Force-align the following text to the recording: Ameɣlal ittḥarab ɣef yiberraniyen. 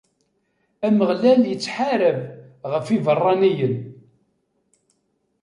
Ameɣlal 0.85 1.41
ittḥarab 1.53 2.19
ɣef 2.71 2.85
yiberraniyen. 2.89 3.75